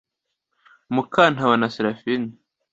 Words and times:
Mukantabana 0.95 1.67
Seraphine 1.75 2.27